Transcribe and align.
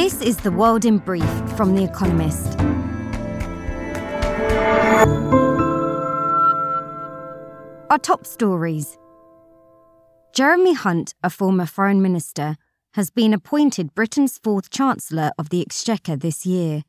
This 0.00 0.20
is 0.20 0.36
The 0.36 0.52
World 0.52 0.84
in 0.84 0.98
Brief 0.98 1.28
from 1.56 1.74
The 1.74 1.82
Economist. 1.82 2.56
Our 7.90 7.98
top 7.98 8.24
stories 8.24 8.96
Jeremy 10.32 10.74
Hunt, 10.74 11.14
a 11.24 11.30
former 11.30 11.66
foreign 11.66 12.00
minister, 12.00 12.56
has 12.92 13.10
been 13.10 13.34
appointed 13.34 13.92
Britain's 13.96 14.38
fourth 14.38 14.70
Chancellor 14.70 15.32
of 15.36 15.48
the 15.48 15.62
Exchequer 15.62 16.14
this 16.14 16.46
year. 16.46 16.84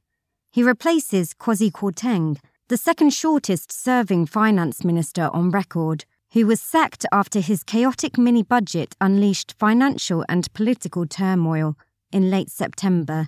He 0.51 0.61
replaces 0.61 1.33
Kwasi 1.33 1.71
Kwarteng, 1.71 2.37
the 2.67 2.77
second 2.77 3.11
shortest 3.15 3.71
serving 3.71 4.27
finance 4.27 4.83
minister 4.83 5.31
on 5.33 5.49
record, 5.49 6.05
who 6.33 6.45
was 6.45 6.61
sacked 6.61 7.07
after 7.11 7.39
his 7.39 7.63
chaotic 7.63 8.19
mini 8.19 8.43
budget 8.43 8.95
unleashed 9.01 9.55
financial 9.57 10.23
and 10.29 10.53
political 10.53 11.07
turmoil 11.07 11.75
in 12.11 12.29
late 12.29 12.49
September. 12.49 13.27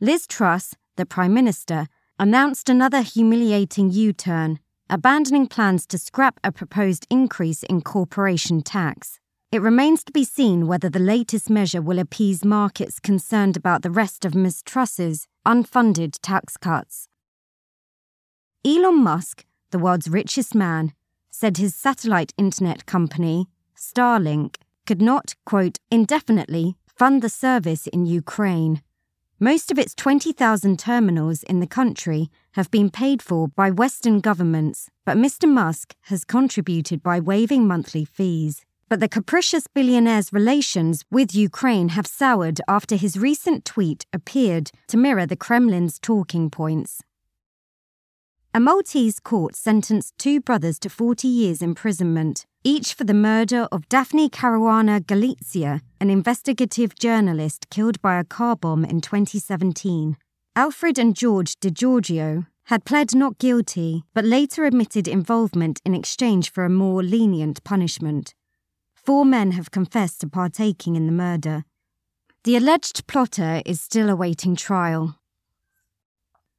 Liz 0.00 0.26
Truss, 0.26 0.74
the 0.96 1.06
Prime 1.06 1.34
Minister, 1.34 1.86
announced 2.18 2.68
another 2.68 3.02
humiliating 3.02 3.90
U 3.90 4.12
turn, 4.12 4.58
abandoning 4.88 5.46
plans 5.46 5.86
to 5.86 5.98
scrap 5.98 6.40
a 6.42 6.52
proposed 6.52 7.06
increase 7.10 7.62
in 7.62 7.80
corporation 7.80 8.62
tax. 8.62 9.20
It 9.52 9.62
remains 9.62 10.04
to 10.04 10.12
be 10.12 10.24
seen 10.24 10.66
whether 10.66 10.88
the 10.88 10.98
latest 10.98 11.50
measure 11.50 11.82
will 11.82 11.98
appease 11.98 12.44
markets 12.44 13.00
concerned 13.00 13.56
about 13.56 13.82
the 13.82 13.90
rest 13.90 14.24
of 14.24 14.34
Ms. 14.34 14.62
Truss's 14.62 15.26
unfunded 15.46 16.18
tax 16.22 16.56
cuts. 16.56 17.08
Elon 18.64 19.02
Musk, 19.02 19.44
the 19.70 19.78
world's 19.78 20.08
richest 20.08 20.54
man, 20.54 20.92
said 21.30 21.56
his 21.56 21.74
satellite 21.74 22.32
internet 22.36 22.86
company, 22.86 23.48
Starlink, 23.76 24.56
could 24.86 25.00
not, 25.00 25.34
quote, 25.46 25.78
indefinitely 25.90 26.76
fund 27.00 27.22
the 27.22 27.30
service 27.30 27.86
in 27.86 28.04
Ukraine. 28.04 28.82
Most 29.38 29.70
of 29.70 29.78
its 29.78 29.94
20,000 29.94 30.78
terminals 30.78 31.42
in 31.44 31.60
the 31.60 31.66
country 31.66 32.30
have 32.52 32.70
been 32.70 32.90
paid 32.90 33.22
for 33.22 33.48
by 33.48 33.70
Western 33.70 34.20
governments, 34.20 34.90
but 35.06 35.16
Mr. 35.16 35.48
Musk 35.48 35.94
has 36.10 36.26
contributed 36.26 37.02
by 37.02 37.18
waiving 37.18 37.66
monthly 37.66 38.04
fees. 38.04 38.66
But 38.90 39.00
the 39.00 39.08
capricious 39.08 39.66
billionaire's 39.66 40.30
relations 40.30 41.06
with 41.10 41.34
Ukraine 41.34 41.88
have 41.96 42.06
soured 42.06 42.60
after 42.68 42.96
his 42.96 43.16
recent 43.16 43.64
tweet 43.64 44.04
appeared 44.12 44.70
to 44.88 44.98
mirror 44.98 45.24
the 45.24 45.42
Kremlin's 45.44 45.98
talking 45.98 46.50
points. 46.50 47.00
A 48.52 48.60
Maltese 48.60 49.20
court 49.20 49.56
sentenced 49.56 50.18
two 50.18 50.38
brothers 50.38 50.78
to 50.80 50.90
40 50.90 51.26
years 51.26 51.62
imprisonment, 51.62 52.44
each 52.62 52.92
for 52.92 53.04
the 53.04 53.14
murder 53.14 53.66
of 53.72 53.88
Daphne 53.88 54.28
Caruana 54.28 55.00
Galizia, 55.00 55.80
an 55.98 56.10
investigative 56.10 56.94
journalist 56.94 57.70
killed 57.70 58.00
by 58.02 58.18
a 58.18 58.24
car 58.24 58.54
bomb 58.54 58.84
in 58.84 59.00
2017. 59.00 60.16
Alfred 60.54 60.98
and 60.98 61.16
George 61.16 61.54
Degiorgio 61.60 62.46
had 62.64 62.84
pled 62.84 63.14
not 63.14 63.38
guilty, 63.38 64.04
but 64.12 64.24
later 64.24 64.64
admitted 64.64 65.08
involvement 65.08 65.80
in 65.84 65.94
exchange 65.94 66.52
for 66.52 66.64
a 66.64 66.70
more 66.70 67.02
lenient 67.02 67.64
punishment. 67.64 68.34
Four 68.94 69.24
men 69.24 69.52
have 69.52 69.70
confessed 69.70 70.20
to 70.20 70.28
partaking 70.28 70.96
in 70.96 71.06
the 71.06 71.12
murder. 71.12 71.64
The 72.44 72.56
alleged 72.56 73.06
plotter 73.06 73.62
is 73.64 73.80
still 73.80 74.10
awaiting 74.10 74.54
trial. 74.54 75.16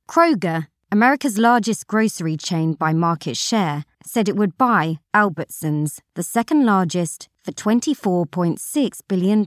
Kroger, 0.09 0.67
America's 0.91 1.37
largest 1.37 1.85
grocery 1.85 2.37
chain 2.37 2.73
by 2.73 2.91
market 2.91 3.37
share, 3.37 3.85
said 4.05 4.27
it 4.27 4.35
would 4.35 4.57
buy 4.57 4.99
Albertsons, 5.13 5.99
the 6.15 6.23
second 6.23 6.65
largest, 6.65 7.29
for 7.43 7.51
$24.6 7.51 8.99
billion. 9.07 9.45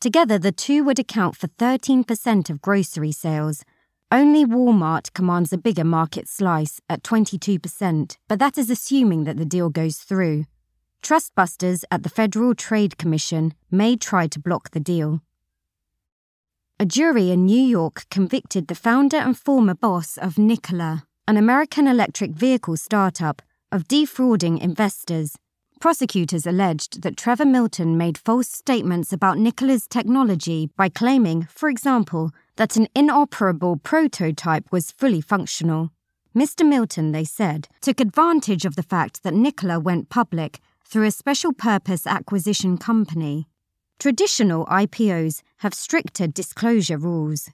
Together, 0.00 0.38
the 0.38 0.52
two 0.52 0.82
would 0.84 0.98
account 0.98 1.36
for 1.36 1.46
13% 1.46 2.50
of 2.50 2.60
grocery 2.60 3.12
sales. 3.12 3.64
Only 4.10 4.44
Walmart 4.44 5.12
commands 5.12 5.52
a 5.52 5.58
bigger 5.58 5.84
market 5.84 6.28
slice 6.28 6.80
at 6.88 7.02
22%, 7.02 8.16
but 8.28 8.38
that 8.38 8.58
is 8.58 8.68
assuming 8.68 9.24
that 9.24 9.36
the 9.36 9.44
deal 9.44 9.70
goes 9.70 9.98
through. 9.98 10.44
Trustbusters 11.02 11.84
at 11.90 12.02
the 12.02 12.08
Federal 12.08 12.54
Trade 12.54 12.98
Commission 12.98 13.54
may 13.70 13.96
try 13.96 14.26
to 14.26 14.38
block 14.38 14.70
the 14.70 14.80
deal. 14.80 15.20
A 16.78 16.84
jury 16.84 17.30
in 17.30 17.46
New 17.46 17.62
York 17.62 18.06
convicted 18.10 18.66
the 18.66 18.74
founder 18.74 19.16
and 19.16 19.38
former 19.38 19.74
boss 19.74 20.16
of 20.16 20.36
Nikola, 20.36 21.04
an 21.28 21.36
American 21.36 21.86
electric 21.86 22.32
vehicle 22.32 22.76
startup, 22.76 23.40
of 23.70 23.86
defrauding 23.86 24.58
investors. 24.58 25.36
Prosecutors 25.80 26.46
alleged 26.46 27.02
that 27.02 27.16
Trevor 27.16 27.44
Milton 27.44 27.96
made 27.96 28.18
false 28.18 28.48
statements 28.48 29.12
about 29.12 29.38
Nikola's 29.38 29.86
technology 29.86 30.68
by 30.76 30.88
claiming, 30.88 31.46
for 31.50 31.68
example, 31.68 32.30
that 32.56 32.76
an 32.76 32.88
inoperable 32.94 33.76
prototype 33.76 34.70
was 34.72 34.90
fully 34.90 35.20
functional. 35.20 35.90
Mr. 36.36 36.66
Milton, 36.66 37.12
they 37.12 37.24
said, 37.24 37.68
took 37.80 38.00
advantage 38.00 38.64
of 38.64 38.74
the 38.74 38.82
fact 38.82 39.22
that 39.22 39.34
Nikola 39.34 39.78
went 39.78 40.08
public 40.08 40.60
through 40.84 41.06
a 41.06 41.10
special 41.10 41.52
purpose 41.52 42.06
acquisition 42.06 42.78
company. 42.78 43.46
Traditional 43.98 44.66
IPOs 44.66 45.42
have 45.58 45.72
stricter 45.72 46.26
disclosure 46.26 46.98
rules. 46.98 47.48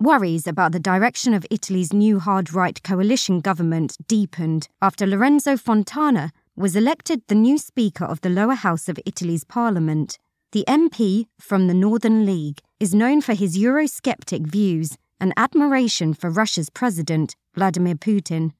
Worries 0.00 0.48
about 0.48 0.72
the 0.72 0.80
direction 0.80 1.34
of 1.34 1.46
Italy's 1.52 1.92
new 1.92 2.18
hard 2.18 2.52
right 2.52 2.82
coalition 2.82 3.40
government 3.40 3.96
deepened 4.08 4.66
after 4.82 5.06
Lorenzo 5.06 5.56
Fontana 5.56 6.32
was 6.56 6.74
elected 6.74 7.22
the 7.28 7.36
new 7.36 7.56
Speaker 7.58 8.04
of 8.04 8.20
the 8.20 8.28
lower 8.28 8.54
house 8.54 8.88
of 8.88 8.98
Italy's 9.06 9.44
parliament. 9.44 10.18
The 10.50 10.64
MP 10.66 11.26
from 11.38 11.68
the 11.68 11.74
Northern 11.74 12.26
League 12.26 12.60
is 12.80 12.92
known 12.92 13.20
for 13.20 13.34
his 13.34 13.56
Eurosceptic 13.56 14.48
views 14.48 14.98
and 15.20 15.32
admiration 15.36 16.12
for 16.12 16.28
Russia's 16.28 16.70
president, 16.70 17.36
Vladimir 17.54 17.94
Putin. 17.94 18.50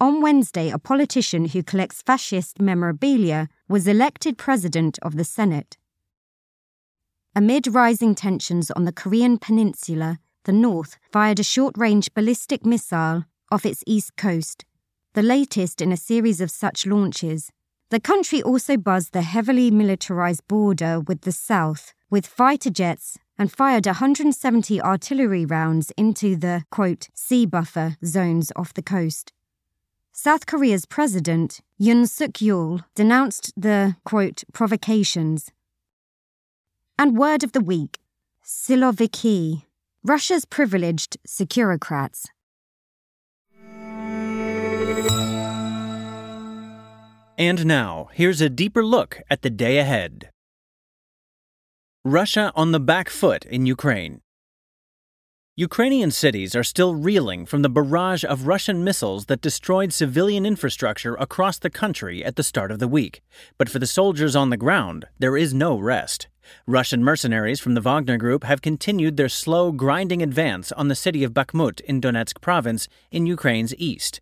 On 0.00 0.20
Wednesday, 0.20 0.68
a 0.68 0.78
politician 0.78 1.46
who 1.46 1.62
collects 1.62 2.02
fascist 2.02 2.60
memorabilia 2.60 3.48
was 3.68 3.88
elected 3.88 4.36
president 4.36 4.98
of 5.00 5.16
the 5.16 5.24
Senate. 5.24 5.78
Amid 7.34 7.68
rising 7.68 8.14
tensions 8.14 8.70
on 8.70 8.84
the 8.84 8.92
Korean 8.92 9.38
peninsula, 9.38 10.18
the 10.44 10.52
North 10.52 10.96
fired 11.12 11.40
a 11.40 11.44
short 11.44 11.76
range 11.76 12.12
ballistic 12.14 12.64
missile 12.64 13.24
off 13.50 13.66
its 13.66 13.82
east 13.86 14.16
coast, 14.16 14.64
the 15.14 15.22
latest 15.22 15.80
in 15.80 15.92
a 15.92 15.96
series 15.96 16.40
of 16.40 16.50
such 16.50 16.86
launches. 16.86 17.50
The 17.90 18.00
country 18.00 18.42
also 18.42 18.76
buzzed 18.76 19.12
the 19.12 19.22
heavily 19.22 19.70
militarized 19.70 20.46
border 20.48 21.00
with 21.00 21.22
the 21.22 21.32
South 21.32 21.92
with 22.10 22.26
fighter 22.26 22.70
jets 22.70 23.18
and 23.38 23.50
fired 23.50 23.86
170 23.86 24.80
artillery 24.80 25.44
rounds 25.44 25.90
into 25.96 26.36
the, 26.36 26.64
quote, 26.70 27.08
sea 27.14 27.46
buffer 27.46 27.96
zones 28.04 28.52
off 28.54 28.72
the 28.74 28.82
coast. 28.82 29.32
South 30.12 30.46
Korea's 30.46 30.86
president, 30.86 31.60
Yoon 31.80 32.08
Suk 32.08 32.34
Yeol, 32.34 32.84
denounced 32.94 33.52
the, 33.56 33.96
quote, 34.04 34.44
provocations. 34.52 35.50
And 36.96 37.18
word 37.18 37.42
of 37.42 37.50
the 37.50 37.60
week 37.60 37.98
Siloviki, 38.44 39.64
Russia's 40.06 40.44
privileged 40.44 41.16
securocrats. 41.26 42.26
And 47.38 47.64
now, 47.64 48.10
here's 48.12 48.42
a 48.42 48.50
deeper 48.50 48.84
look 48.84 49.22
at 49.30 49.40
the 49.40 49.48
day 49.48 49.78
ahead. 49.78 50.28
Russia 52.04 52.52
on 52.54 52.72
the 52.72 52.80
back 52.80 53.08
foot 53.08 53.46
in 53.46 53.64
Ukraine. 53.64 54.20
Ukrainian 55.56 56.10
cities 56.10 56.54
are 56.54 56.62
still 56.62 56.94
reeling 56.94 57.46
from 57.46 57.62
the 57.62 57.70
barrage 57.70 58.24
of 58.24 58.46
Russian 58.46 58.84
missiles 58.84 59.24
that 59.26 59.40
destroyed 59.40 59.90
civilian 59.90 60.44
infrastructure 60.44 61.14
across 61.14 61.58
the 61.58 61.70
country 61.70 62.22
at 62.22 62.36
the 62.36 62.42
start 62.42 62.70
of 62.70 62.78
the 62.78 62.88
week. 62.88 63.22
But 63.56 63.70
for 63.70 63.78
the 63.78 63.86
soldiers 63.86 64.36
on 64.36 64.50
the 64.50 64.58
ground, 64.58 65.06
there 65.18 65.38
is 65.38 65.54
no 65.54 65.78
rest. 65.78 66.28
Russian 66.66 67.02
mercenaries 67.02 67.60
from 67.60 67.74
the 67.74 67.80
Wagner 67.80 68.16
Group 68.16 68.44
have 68.44 68.62
continued 68.62 69.16
their 69.16 69.28
slow, 69.28 69.72
grinding 69.72 70.22
advance 70.22 70.72
on 70.72 70.88
the 70.88 70.94
city 70.94 71.24
of 71.24 71.32
Bakhmut 71.32 71.80
in 71.82 72.00
Donetsk 72.00 72.40
province 72.40 72.88
in 73.10 73.26
Ukraine's 73.26 73.74
east. 73.76 74.20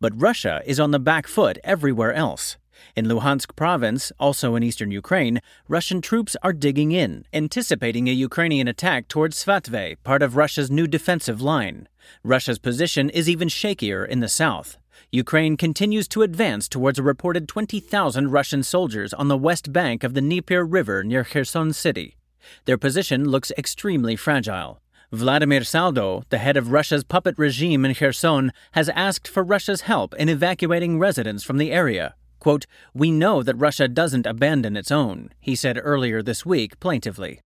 But 0.00 0.20
Russia 0.20 0.62
is 0.64 0.80
on 0.80 0.90
the 0.90 0.98
back 0.98 1.26
foot 1.26 1.58
everywhere 1.64 2.12
else. 2.12 2.56
In 2.96 3.06
Luhansk 3.06 3.56
province, 3.56 4.12
also 4.18 4.54
in 4.54 4.62
eastern 4.62 4.90
Ukraine, 4.90 5.40
Russian 5.68 6.00
troops 6.00 6.36
are 6.42 6.52
digging 6.52 6.92
in, 6.92 7.24
anticipating 7.32 8.08
a 8.08 8.12
Ukrainian 8.12 8.68
attack 8.68 9.08
towards 9.08 9.42
Svatove, 9.42 9.96
part 10.04 10.22
of 10.22 10.36
Russia's 10.36 10.70
new 10.70 10.86
defensive 10.86 11.40
line. 11.40 11.88
Russia's 12.22 12.58
position 12.58 13.10
is 13.10 13.28
even 13.28 13.48
shakier 13.48 14.06
in 14.06 14.20
the 14.20 14.28
south. 14.28 14.76
Ukraine 15.14 15.56
continues 15.56 16.08
to 16.08 16.22
advance 16.22 16.66
towards 16.66 16.98
a 16.98 17.02
reported 17.04 17.46
20,000 17.46 18.32
Russian 18.32 18.64
soldiers 18.64 19.14
on 19.14 19.28
the 19.28 19.38
west 19.38 19.72
bank 19.72 20.02
of 20.02 20.12
the 20.12 20.20
Dnieper 20.20 20.64
River 20.64 21.04
near 21.04 21.22
Kherson 21.22 21.72
city. 21.72 22.16
Their 22.64 22.76
position 22.76 23.28
looks 23.28 23.52
extremely 23.56 24.16
fragile. 24.16 24.80
Vladimir 25.12 25.62
Saldo, 25.62 26.24
the 26.30 26.38
head 26.38 26.56
of 26.56 26.72
Russia's 26.72 27.04
puppet 27.04 27.38
regime 27.38 27.84
in 27.84 27.94
Kherson, 27.94 28.50
has 28.72 28.88
asked 28.88 29.28
for 29.28 29.44
Russia's 29.44 29.82
help 29.82 30.14
in 30.14 30.28
evacuating 30.28 30.98
residents 30.98 31.44
from 31.44 31.58
the 31.58 31.70
area, 31.70 32.16
Quote, 32.40 32.66
We 32.92 33.12
know 33.12 33.42
that 33.44 33.54
Russia 33.54 33.86
doesn't 33.86 34.26
abandon 34.26 34.76
its 34.76 34.90
own, 34.90 35.30
he 35.40 35.54
said 35.54 35.80
earlier 35.80 36.22
this 36.22 36.44
week 36.44 36.78
plaintively. 36.80 37.40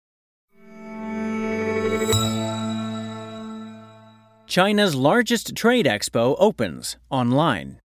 China's 4.47 4.95
largest 4.95 5.57
trade 5.57 5.85
expo 5.85 6.33
opens 6.39 6.95
online. 7.09 7.81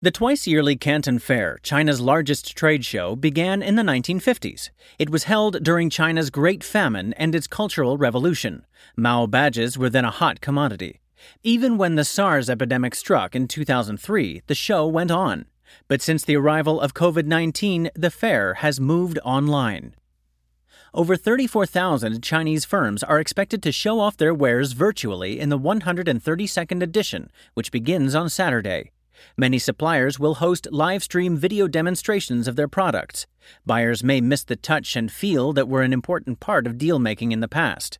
The 0.00 0.12
twice 0.12 0.46
yearly 0.46 0.76
Canton 0.76 1.18
Fair, 1.18 1.58
China's 1.64 2.00
largest 2.00 2.56
trade 2.56 2.84
show, 2.84 3.16
began 3.16 3.60
in 3.60 3.74
the 3.74 3.82
1950s. 3.82 4.70
It 4.96 5.10
was 5.10 5.24
held 5.24 5.64
during 5.64 5.90
China's 5.90 6.30
Great 6.30 6.62
Famine 6.62 7.14
and 7.14 7.34
its 7.34 7.48
Cultural 7.48 7.98
Revolution. 7.98 8.64
Mao 8.96 9.26
badges 9.26 9.76
were 9.76 9.90
then 9.90 10.04
a 10.04 10.12
hot 10.12 10.40
commodity. 10.40 11.00
Even 11.42 11.78
when 11.78 11.96
the 11.96 12.04
SARS 12.04 12.48
epidemic 12.48 12.94
struck 12.94 13.34
in 13.34 13.48
2003, 13.48 14.42
the 14.46 14.54
show 14.54 14.86
went 14.86 15.10
on. 15.10 15.46
But 15.88 16.00
since 16.00 16.24
the 16.24 16.36
arrival 16.36 16.80
of 16.80 16.94
COVID 16.94 17.26
19, 17.26 17.90
the 17.96 18.10
fair 18.12 18.54
has 18.54 18.78
moved 18.78 19.18
online. 19.24 19.96
Over 20.96 21.16
34,000 21.16 22.22
Chinese 22.22 22.64
firms 22.64 23.02
are 23.02 23.18
expected 23.18 23.64
to 23.64 23.72
show 23.72 23.98
off 23.98 24.16
their 24.16 24.32
wares 24.32 24.74
virtually 24.74 25.40
in 25.40 25.48
the 25.48 25.58
132nd 25.58 26.82
edition, 26.84 27.32
which 27.54 27.72
begins 27.72 28.14
on 28.14 28.30
Saturday. 28.30 28.92
Many 29.36 29.58
suppliers 29.58 30.20
will 30.20 30.34
host 30.34 30.68
live 30.70 31.02
stream 31.02 31.36
video 31.36 31.66
demonstrations 31.66 32.46
of 32.46 32.54
their 32.54 32.68
products. 32.68 33.26
Buyers 33.66 34.04
may 34.04 34.20
miss 34.20 34.44
the 34.44 34.54
touch 34.54 34.94
and 34.94 35.10
feel 35.10 35.52
that 35.54 35.68
were 35.68 35.82
an 35.82 35.92
important 35.92 36.38
part 36.38 36.64
of 36.64 36.78
deal 36.78 37.00
making 37.00 37.32
in 37.32 37.40
the 37.40 37.48
past. 37.48 37.98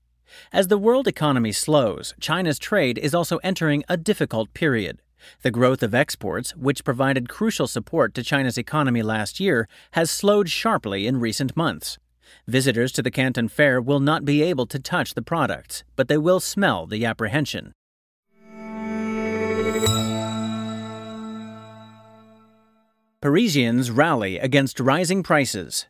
As 0.52 0.68
the 0.68 0.78
world 0.78 1.08
economy 1.08 1.50
slows, 1.50 2.14
China's 2.20 2.60
trade 2.60 2.96
is 2.98 3.12
also 3.12 3.38
entering 3.38 3.82
a 3.88 3.96
difficult 3.96 4.54
period. 4.54 5.02
The 5.42 5.50
growth 5.50 5.82
of 5.82 5.96
exports, 5.96 6.54
which 6.54 6.84
provided 6.84 7.28
crucial 7.28 7.66
support 7.66 8.14
to 8.14 8.22
China's 8.22 8.56
economy 8.56 9.02
last 9.02 9.40
year, 9.40 9.66
has 9.94 10.12
slowed 10.12 10.48
sharply 10.48 11.08
in 11.08 11.18
recent 11.18 11.56
months. 11.56 11.98
Visitors 12.46 12.92
to 12.92 13.02
the 13.02 13.10
Canton 13.10 13.48
Fair 13.48 13.80
will 13.80 14.00
not 14.00 14.24
be 14.24 14.42
able 14.42 14.66
to 14.66 14.78
touch 14.78 15.14
the 15.14 15.22
products, 15.22 15.84
but 15.96 16.08
they 16.08 16.18
will 16.18 16.40
smell 16.40 16.86
the 16.86 17.04
apprehension. 17.04 17.72
Parisians 23.20 23.90
rally 23.90 24.38
against 24.38 24.78
rising 24.78 25.22
prices. 25.22 25.86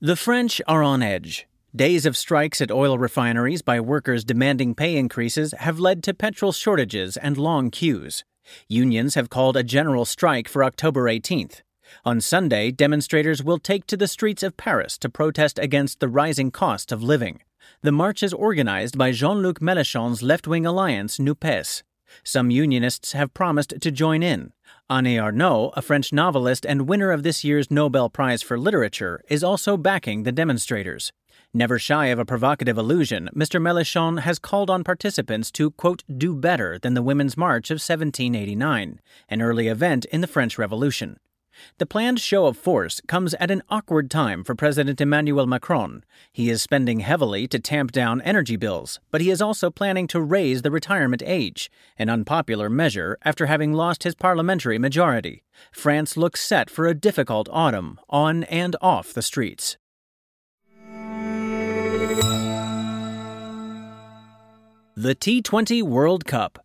The 0.00 0.14
French 0.14 0.62
are 0.68 0.82
on 0.82 1.02
edge. 1.02 1.48
Days 1.74 2.06
of 2.06 2.16
strikes 2.16 2.60
at 2.60 2.70
oil 2.70 2.98
refineries 2.98 3.62
by 3.62 3.80
workers 3.80 4.24
demanding 4.24 4.76
pay 4.76 4.96
increases 4.96 5.52
have 5.58 5.80
led 5.80 6.04
to 6.04 6.14
petrol 6.14 6.52
shortages 6.52 7.16
and 7.16 7.36
long 7.36 7.70
queues. 7.70 8.24
Unions 8.68 9.16
have 9.16 9.28
called 9.28 9.56
a 9.56 9.64
general 9.64 10.04
strike 10.04 10.48
for 10.48 10.62
October 10.62 11.04
18th. 11.04 11.62
On 12.04 12.20
Sunday, 12.20 12.70
demonstrators 12.70 13.42
will 13.42 13.58
take 13.58 13.86
to 13.86 13.96
the 13.96 14.08
streets 14.08 14.42
of 14.42 14.56
Paris 14.56 14.98
to 14.98 15.08
protest 15.08 15.58
against 15.58 16.00
the 16.00 16.08
rising 16.08 16.50
cost 16.50 16.92
of 16.92 17.02
living. 17.02 17.40
The 17.82 17.92
march 17.92 18.22
is 18.22 18.32
organized 18.32 18.98
by 18.98 19.12
Jean 19.12 19.42
Luc 19.42 19.60
Mélenchon's 19.60 20.22
left 20.22 20.46
wing 20.46 20.66
alliance, 20.66 21.18
NUPES. 21.18 21.82
Some 22.24 22.50
unionists 22.50 23.12
have 23.12 23.34
promised 23.34 23.74
to 23.80 23.90
join 23.90 24.22
in. 24.22 24.52
Annie 24.88 25.16
Ernaux, 25.16 25.72
a 25.76 25.82
French 25.82 26.12
novelist 26.12 26.64
and 26.64 26.88
winner 26.88 27.10
of 27.10 27.22
this 27.22 27.44
year's 27.44 27.70
Nobel 27.70 28.08
Prize 28.08 28.42
for 28.42 28.58
Literature, 28.58 29.22
is 29.28 29.44
also 29.44 29.76
backing 29.76 30.22
the 30.22 30.32
demonstrators. 30.32 31.12
Never 31.54 31.78
shy 31.78 32.06
of 32.06 32.18
a 32.18 32.24
provocative 32.24 32.76
allusion, 32.76 33.30
Mr. 33.34 33.60
Mélenchon 33.60 34.20
has 34.20 34.38
called 34.38 34.68
on 34.70 34.84
participants 34.84 35.50
to, 35.52 35.70
quote, 35.70 36.04
do 36.16 36.34
better 36.34 36.78
than 36.78 36.94
the 36.94 37.02
Women's 37.02 37.36
March 37.36 37.70
of 37.70 37.76
1789, 37.76 39.00
an 39.28 39.42
early 39.42 39.68
event 39.68 40.04
in 40.06 40.20
the 40.20 40.26
French 40.26 40.58
Revolution. 40.58 41.18
The 41.78 41.86
planned 41.86 42.20
show 42.20 42.46
of 42.46 42.56
force 42.56 43.00
comes 43.06 43.34
at 43.34 43.50
an 43.50 43.62
awkward 43.68 44.10
time 44.10 44.44
for 44.44 44.54
President 44.54 45.00
Emmanuel 45.00 45.46
Macron. 45.46 46.04
He 46.32 46.50
is 46.50 46.62
spending 46.62 47.00
heavily 47.00 47.46
to 47.48 47.58
tamp 47.58 47.92
down 47.92 48.20
energy 48.22 48.56
bills, 48.56 49.00
but 49.10 49.20
he 49.20 49.30
is 49.30 49.42
also 49.42 49.70
planning 49.70 50.06
to 50.08 50.20
raise 50.20 50.62
the 50.62 50.70
retirement 50.70 51.22
age, 51.24 51.70
an 51.98 52.08
unpopular 52.08 52.68
measure 52.68 53.18
after 53.24 53.46
having 53.46 53.72
lost 53.72 54.02
his 54.02 54.14
parliamentary 54.14 54.78
majority. 54.78 55.42
France 55.72 56.16
looks 56.16 56.40
set 56.40 56.70
for 56.70 56.86
a 56.86 56.94
difficult 56.94 57.48
autumn, 57.50 57.98
on 58.08 58.44
and 58.44 58.76
off 58.80 59.12
the 59.12 59.22
streets. 59.22 59.76
The 64.96 65.14
T20 65.14 65.82
World 65.84 66.24
Cup 66.24 66.58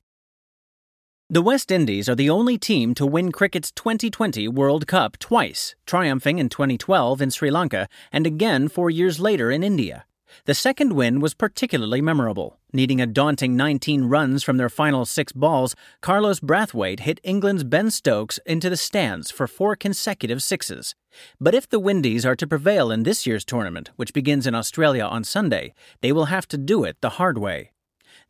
the 1.34 1.42
West 1.42 1.72
Indies 1.72 2.08
are 2.08 2.14
the 2.14 2.30
only 2.30 2.60
team 2.60 2.94
to 2.94 3.08
win 3.08 3.31
cricket's 3.31 3.72
2020 3.72 4.48
World 4.50 4.86
Cup 4.86 5.18
twice, 5.18 5.74
triumphing 5.88 6.38
in 6.38 6.48
2012 6.48 7.24
in 7.24 7.31
Sri 7.31 7.50
Lanka 7.50 7.88
and 8.12 8.28
again 8.28 8.68
four 8.68 8.92
years 8.92 9.20
later 9.20 9.50
in 9.50 9.64
India. 9.64 10.06
The 10.46 10.54
second 10.54 10.94
win 10.94 11.20
was 11.22 11.34
particularly 11.34 12.02
memorable. 12.02 12.60
Needing 12.72 13.02
a 13.02 13.08
daunting 13.08 13.56
19 13.56 14.06
runs 14.06 14.44
from 14.44 14.58
their 14.58 14.70
final 14.70 15.06
six 15.06 15.31
balls, 15.31 15.75
Carlos 16.02 16.40
Brathwaite 16.40 17.00
hit 17.00 17.20
England's 17.24 17.64
Ben 17.64 17.90
Stokes 17.90 18.40
into 18.46 18.69
the 18.69 18.78
stands 18.78 19.31
for 19.31 19.48
four 19.48 19.76
consecutive 19.76 20.44
sixes. 20.44 20.94
But 21.40 21.56
if 21.56 21.68
the 21.68 21.80
Windies 21.80 22.28
are 22.28 22.36
to 22.36 22.46
prevail 22.46 22.92
in 22.92 23.04
this 23.04 23.26
year's 23.26 23.44
tournament, 23.44 23.90
which 23.96 24.14
begins 24.14 24.46
in 24.46 24.54
Australia 24.54 25.06
on 25.06 25.24
Sunday, 25.24 25.74
they 26.02 26.12
will 26.12 26.26
have 26.26 26.48
to 26.50 26.60
do 26.60 26.84
it 26.84 26.98
the 27.02 27.18
hard 27.18 27.40
way. 27.40 27.72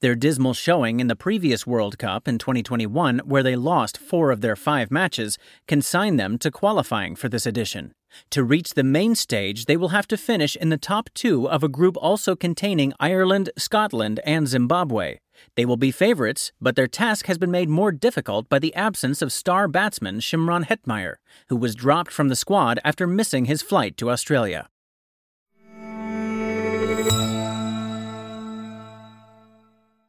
Their 0.04 0.16
dismal 0.16 0.54
showing 0.54 1.00
in 1.00 1.08
the 1.08 1.16
previous 1.16 1.66
World 1.66 1.98
Cup 1.98 2.28
in 2.28 2.38
2021, 2.38 3.20
where 3.20 3.42
they 3.42 3.56
lost 3.56 3.98
four 3.98 4.32
of 4.32 4.42
their 4.42 4.58
five 4.58 4.92
matches, 4.92 5.38
consigned 5.66 6.20
them 6.20 6.38
to 6.40 6.52
qualifying 6.52 7.16
for 7.16 7.30
this 7.30 7.46
edition. 7.46 7.94
To 8.32 8.44
reach 8.44 8.74
the 8.74 8.84
main 8.84 9.16
stage, 9.16 9.64
they 9.64 9.78
will 9.78 9.96
have 9.96 10.06
to 10.10 10.18
finish 10.18 10.58
in 10.58 10.68
the 10.68 10.78
top 10.78 11.10
two 11.14 11.50
of 11.50 11.64
a 11.64 11.70
group 11.70 11.96
also 11.96 12.36
containing 12.36 12.92
Ireland, 13.00 13.50
Scotland, 13.58 14.20
and 14.26 14.46
Zimbabwe. 14.46 15.20
They 15.56 15.64
will 15.64 15.78
be 15.78 15.90
favourites, 15.90 16.52
but 16.60 16.76
their 16.76 16.88
task 16.88 17.28
has 17.28 17.38
been 17.38 17.50
made 17.50 17.70
more 17.70 17.94
difficult 17.94 18.50
by 18.50 18.60
the 18.60 18.76
absence 18.76 19.22
of 19.22 19.32
star 19.32 19.70
batsman 19.70 20.20
Shimron 20.20 20.66
Hetmyer, 20.66 21.16
who 21.48 21.56
was 21.56 21.76
dropped 21.76 22.12
from 22.12 22.28
the 22.28 22.36
squad 22.36 22.78
after 22.84 23.08
missing 23.08 23.46
his 23.46 23.62
flight 23.62 23.96
to 23.96 24.10
Australia. 24.10 24.68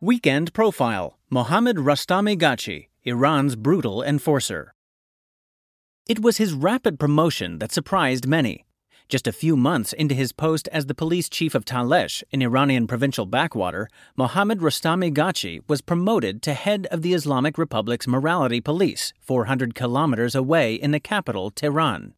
Weekend 0.05 0.53
Profile 0.53 1.19
Mohammad 1.31 1.79
Rostami 1.79 2.37
Ghachi, 2.39 2.89
Iran's 3.05 3.57
brutal 3.57 4.03
enforcer. 4.03 4.75
It 6.07 6.21
was 6.21 6.37
his 6.37 6.53
rapid 6.53 7.01
promotion 7.01 7.59
that 7.61 7.73
surprised 7.73 8.27
many. 8.27 8.67
Just 9.09 9.27
a 9.27 9.33
few 9.33 9.57
months 9.57 9.95
into 9.95 10.15
his 10.15 10.31
post 10.31 10.69
as 10.69 10.85
the 10.85 10.95
police 10.95 11.31
chief 11.31 11.55
of 11.55 11.65
Talesh, 11.65 12.23
an 12.35 12.43
Iranian 12.43 12.87
provincial 12.87 13.25
backwater, 13.25 13.89
Mohammad 14.15 14.59
Rostami 14.59 15.11
Ghachi 15.11 15.63
was 15.69 15.81
promoted 15.81 16.43
to 16.43 16.53
head 16.53 16.87
of 16.91 17.01
the 17.01 17.15
Islamic 17.15 17.57
Republic's 17.57 18.07
morality 18.07 18.61
police, 18.61 19.15
400 19.23 19.75
kilometers 19.75 20.35
away 20.35 20.75
in 20.75 20.91
the 20.91 21.01
capital, 21.01 21.51
Tehran. 21.51 22.13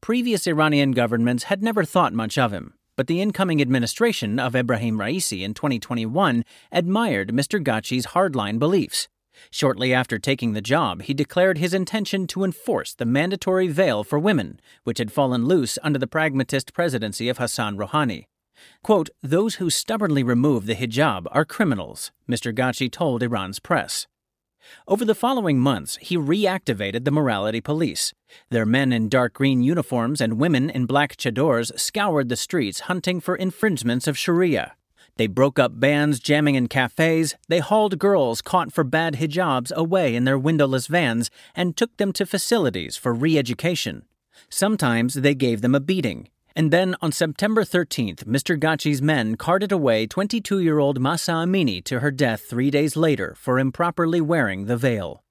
Previous 0.00 0.46
Iranian 0.46 0.92
governments 0.92 1.44
had 1.44 1.62
never 1.62 1.84
thought 1.84 2.14
much 2.14 2.38
of 2.38 2.50
him, 2.50 2.72
but 2.96 3.06
the 3.06 3.20
incoming 3.20 3.60
administration 3.60 4.38
of 4.38 4.54
Ebrahim 4.54 4.96
Raisi 4.96 5.42
in 5.42 5.54
2021 5.54 6.44
admired 6.72 7.28
Mr. 7.28 7.62
Ghachi's 7.62 8.08
hardline 8.08 8.58
beliefs. 8.58 9.08
Shortly 9.50 9.92
after 9.92 10.18
taking 10.18 10.52
the 10.52 10.62
job, 10.62 11.02
he 11.02 11.14
declared 11.14 11.58
his 11.58 11.74
intention 11.74 12.26
to 12.28 12.42
enforce 12.42 12.94
the 12.94 13.04
mandatory 13.04 13.68
veil 13.68 14.02
for 14.02 14.18
women, 14.18 14.60
which 14.84 14.98
had 14.98 15.12
fallen 15.12 15.44
loose 15.44 15.78
under 15.82 15.98
the 15.98 16.06
pragmatist 16.06 16.72
presidency 16.72 17.28
of 17.28 17.38
Hassan 17.38 17.76
Rouhani. 17.76 18.24
Quote, 18.82 19.10
Those 19.22 19.56
who 19.56 19.68
stubbornly 19.68 20.22
remove 20.22 20.66
the 20.66 20.74
hijab 20.74 21.26
are 21.30 21.44
criminals, 21.44 22.12
Mr. 22.28 22.54
Ghachi 22.54 22.90
told 22.90 23.22
Iran's 23.22 23.60
press. 23.60 24.06
Over 24.88 25.04
the 25.04 25.14
following 25.14 25.58
months, 25.58 25.98
he 26.00 26.16
reactivated 26.16 27.04
the 27.04 27.10
morality 27.10 27.60
police. 27.60 28.14
Their 28.50 28.66
men 28.66 28.92
in 28.92 29.08
dark 29.08 29.34
green 29.34 29.62
uniforms 29.62 30.20
and 30.20 30.38
women 30.38 30.70
in 30.70 30.86
black 30.86 31.16
chadors 31.16 31.78
scoured 31.78 32.28
the 32.28 32.36
streets 32.36 32.80
hunting 32.80 33.20
for 33.20 33.36
infringements 33.36 34.06
of 34.06 34.18
Sharia. 34.18 34.74
They 35.16 35.26
broke 35.26 35.58
up 35.58 35.80
bands 35.80 36.20
jamming 36.20 36.56
in 36.56 36.68
cafes, 36.68 37.34
they 37.48 37.60
hauled 37.60 37.98
girls 37.98 38.42
caught 38.42 38.72
for 38.72 38.84
bad 38.84 39.14
hijabs 39.14 39.72
away 39.72 40.14
in 40.14 40.24
their 40.24 40.38
windowless 40.38 40.88
vans 40.88 41.30
and 41.54 41.76
took 41.76 41.96
them 41.96 42.12
to 42.14 42.26
facilities 42.26 42.96
for 42.96 43.14
re 43.14 43.38
education. 43.38 44.04
Sometimes 44.50 45.14
they 45.14 45.34
gave 45.34 45.62
them 45.62 45.74
a 45.74 45.80
beating, 45.80 46.28
and 46.56 46.72
then 46.72 46.96
on 47.00 47.12
September 47.12 47.62
13th, 47.62 48.24
Mr. 48.24 48.58
Ghachi's 48.58 49.02
men 49.02 49.36
carted 49.36 49.70
away 49.70 50.06
22 50.06 50.58
year 50.58 50.78
old 50.78 50.98
Mahsa 50.98 51.32
Amini 51.32 51.84
to 51.84 52.00
her 52.00 52.10
death 52.10 52.40
three 52.40 52.70
days 52.70 52.96
later 52.96 53.36
for 53.38 53.58
improperly 53.58 54.20
wearing 54.20 54.64
the 54.64 54.76
veil. 54.76 55.22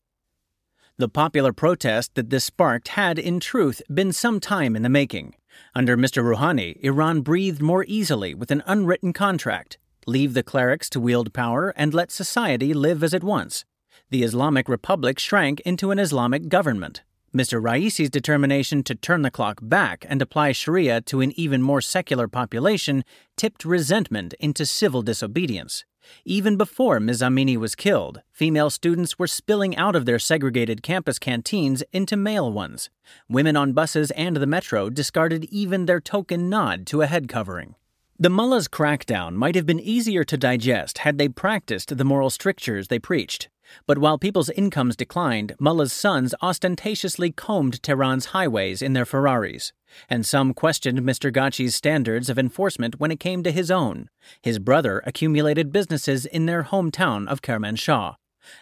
The 0.98 1.10
popular 1.10 1.51
protest 1.51 2.15
that 2.15 2.29
this 2.29 2.46
sparked 2.46 2.89
had, 2.89 3.20
in 3.20 3.41
truth, 3.41 3.82
been 3.94 4.13
some 4.13 4.39
time 4.39 4.77
in 4.77 4.84
the 4.84 4.89
making. 4.89 5.36
Under 5.74 5.98
Mr. 5.98 6.24
Rouhani, 6.24 6.77
Iran 6.82 7.20
breathed 7.22 7.62
more 7.62 7.84
easily 7.88 8.34
with 8.34 8.51
an 8.51 8.63
unwritten 8.65 9.12
contract 9.12 9.77
leave 10.05 10.34
the 10.34 10.44
clerics 10.44 10.89
to 10.89 11.00
wield 11.00 11.34
power 11.34 11.74
and 11.75 11.94
let 11.94 12.12
society 12.12 12.74
live 12.74 13.03
as 13.03 13.13
it 13.13 13.24
wants. 13.24 13.65
The 14.10 14.24
Islamic 14.24 14.70
Republic 14.70 15.20
shrank 15.20 15.60
into 15.62 15.91
an 15.91 16.00
Islamic 16.00 16.48
government, 16.48 17.01
Mr. 17.35 17.61
Raisi's 17.61 18.09
determination 18.09 18.81
to 18.81 18.95
turn 18.95 19.21
the 19.21 19.29
clock 19.29 19.59
back 19.61 20.05
and 20.07 20.21
apply 20.21 20.53
Sharia 20.53 21.01
to 21.01 21.19
an 21.19 21.37
even 21.37 21.61
more 21.61 21.81
secular 21.81 22.29
population 22.29 23.03
tipped 23.35 23.65
resentment 23.65 24.33
into 24.39 24.65
civil 24.65 25.01
disobedience. 25.01 25.83
Even 26.23 26.55
before 26.55 27.01
Ms. 27.01 27.21
Amini 27.21 27.57
was 27.57 27.75
killed, 27.75 28.21
female 28.31 28.69
students 28.69 29.19
were 29.19 29.27
spilling 29.27 29.75
out 29.75 29.97
of 29.97 30.05
their 30.05 30.17
segregated 30.17 30.81
campus 30.81 31.19
canteens 31.19 31.83
into 31.91 32.15
male 32.15 32.53
ones. 32.53 32.89
Women 33.27 33.57
on 33.57 33.73
buses 33.73 34.11
and 34.11 34.37
the 34.37 34.47
metro 34.47 34.89
discarded 34.89 35.43
even 35.45 35.87
their 35.87 35.99
token 35.99 36.49
nod 36.49 36.85
to 36.87 37.01
a 37.01 37.07
head 37.07 37.27
covering. 37.27 37.75
The 38.17 38.29
mullah's 38.29 38.69
crackdown 38.69 39.33
might 39.33 39.55
have 39.55 39.65
been 39.65 39.81
easier 39.81 40.23
to 40.23 40.37
digest 40.37 40.99
had 40.99 41.17
they 41.17 41.27
practiced 41.27 41.97
the 41.97 42.05
moral 42.05 42.29
strictures 42.29 42.87
they 42.87 42.99
preached. 42.99 43.49
But 43.88 43.98
while 43.98 44.17
people's 44.17 44.50
incomes 44.50 44.95
declined, 44.95 45.55
mullahs' 45.60 45.93
sons 45.93 46.36
ostentatiously 46.41 47.31
combed 47.31 47.81
Tehran's 47.81 48.27
highways 48.27 48.81
in 48.81 48.93
their 48.93 49.05
Ferraris 49.05 49.72
and 50.10 50.25
some 50.25 50.53
questioned 50.53 51.00
Mr. 51.00 51.31
Ghachi's 51.31 51.75
standards 51.75 52.29
of 52.29 52.39
enforcement 52.39 53.00
when 53.00 53.12
it 53.12 53.19
came 53.19 53.43
to 53.43 53.51
his 53.51 53.72
own. 53.72 54.10
His 54.41 54.60
brother 54.60 55.01
accumulated 55.05 55.72
businesses 55.72 56.25
in 56.25 56.45
their 56.45 56.63
hometown 56.63 57.27
of 57.27 57.41
Kermanshah. 57.41 58.15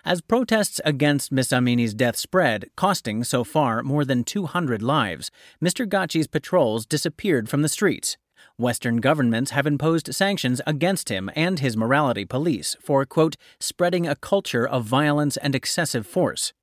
As 0.06 0.22
protests 0.22 0.80
against 0.86 1.32
Miss 1.32 1.52
Amini's 1.52 1.94
death 1.94 2.16
spread, 2.16 2.70
costing 2.78 3.24
so 3.24 3.44
far 3.44 3.84
more 3.84 4.06
than 4.06 4.24
200 4.24 4.82
lives, 4.82 5.30
Mr. 5.62 5.86
Ghachi's 5.86 6.28
patrols 6.28 6.86
disappeared 6.86 7.50
from 7.50 7.64
the 7.64 7.70
streets. 7.70 8.18
Western 8.58 8.98
governments 8.98 9.52
have 9.52 9.66
imposed 9.66 10.14
sanctions 10.14 10.62
against 10.68 11.10
him 11.10 11.30
and 11.36 11.60
his 11.60 11.76
morality 11.76 12.26
police 12.26 12.76
for, 12.80 13.06
quote, 13.06 13.36
spreading 13.60 14.08
a 14.08 14.16
culture 14.16 14.68
of 14.68 14.86
violence 14.86 15.38
and 15.38 15.56
excessive 15.56 16.06
force. 16.06 16.54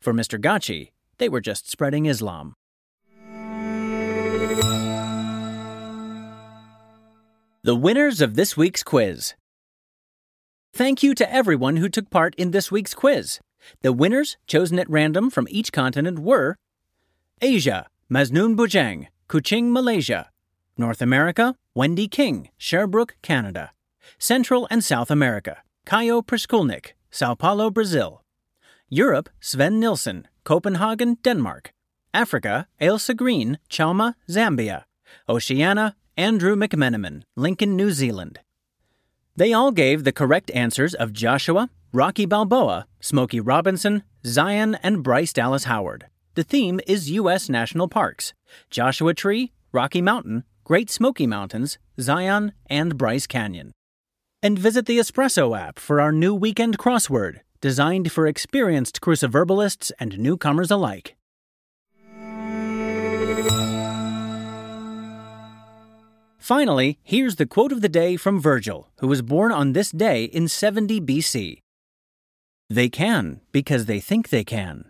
For 0.00 0.12
Mr. 0.12 0.40
Ghachi, 0.40 0.90
they 1.18 1.28
were 1.28 1.40
just 1.40 1.70
spreading 1.70 2.06
Islam. 2.06 2.54
The 7.62 7.76
winners 7.76 8.22
of 8.22 8.36
this 8.36 8.56
week's 8.56 8.82
quiz. 8.82 9.34
Thank 10.72 11.02
you 11.02 11.14
to 11.14 11.30
everyone 11.30 11.76
who 11.76 11.90
took 11.90 12.08
part 12.08 12.34
in 12.36 12.52
this 12.52 12.72
week's 12.72 12.94
quiz. 12.94 13.38
The 13.82 13.92
winners, 13.92 14.38
chosen 14.46 14.78
at 14.78 14.88
random 14.88 15.28
from 15.28 15.46
each 15.50 15.70
continent, 15.70 16.20
were 16.20 16.56
Asia, 17.42 17.86
Maznoon 18.10 18.56
Bujang, 18.56 19.08
Kuching, 19.28 19.72
Malaysia. 19.72 20.29
North 20.80 21.02
America, 21.02 21.54
Wendy 21.74 22.08
King, 22.08 22.48
Sherbrooke, 22.56 23.14
Canada. 23.22 23.72
Central 24.18 24.66
and 24.70 24.82
South 24.82 25.10
America, 25.10 25.58
Kayo 25.86 26.24
Priskulnik, 26.26 26.92
Sao 27.10 27.34
Paulo, 27.34 27.70
Brazil. 27.70 28.22
Europe, 28.88 29.28
Sven 29.40 29.78
Nilsson, 29.78 30.26
Copenhagen, 30.42 31.18
Denmark. 31.22 31.70
Africa, 32.14 32.66
Ailsa 32.80 33.14
Green, 33.14 33.58
Chalma, 33.68 34.14
Zambia. 34.28 34.84
Oceania, 35.28 35.96
Andrew 36.16 36.56
McMenamin, 36.56 37.22
Lincoln, 37.36 37.76
New 37.76 37.90
Zealand. 37.90 38.40
They 39.36 39.52
all 39.52 39.72
gave 39.72 40.04
the 40.04 40.12
correct 40.12 40.50
answers 40.52 40.94
of 40.94 41.12
Joshua, 41.12 41.68
Rocky 41.92 42.24
Balboa, 42.24 42.86
Smokey 43.00 43.40
Robinson, 43.40 44.02
Zion, 44.24 44.76
and 44.82 45.02
Bryce 45.02 45.32
Dallas 45.34 45.64
Howard. 45.64 46.06
The 46.34 46.42
theme 46.42 46.80
is 46.86 47.10
U.S. 47.10 47.48
National 47.50 47.86
Parks 47.86 48.32
Joshua 48.70 49.12
Tree, 49.12 49.52
Rocky 49.72 50.00
Mountain, 50.00 50.44
Great 50.70 50.88
Smoky 50.88 51.26
Mountains, 51.26 51.78
Zion, 52.00 52.52
and 52.66 52.96
Bryce 52.96 53.26
Canyon. 53.26 53.72
And 54.40 54.56
visit 54.56 54.86
the 54.86 55.00
Espresso 55.00 55.58
app 55.58 55.80
for 55.80 56.00
our 56.00 56.12
new 56.12 56.32
weekend 56.32 56.78
crossword, 56.78 57.40
designed 57.60 58.12
for 58.12 58.24
experienced 58.24 59.00
cruciverbalists 59.00 59.90
and 59.98 60.16
newcomers 60.16 60.70
alike. 60.70 61.16
Finally, 66.38 67.00
here's 67.02 67.34
the 67.34 67.46
quote 67.46 67.72
of 67.72 67.80
the 67.80 67.88
day 67.88 68.16
from 68.16 68.40
Virgil, 68.40 68.90
who 69.00 69.08
was 69.08 69.22
born 69.22 69.50
on 69.50 69.72
this 69.72 69.90
day 69.90 70.22
in 70.22 70.46
70 70.46 71.00
BC. 71.00 71.58
They 72.68 72.88
can 72.88 73.40
because 73.50 73.86
they 73.86 73.98
think 73.98 74.28
they 74.28 74.44
can. 74.44 74.89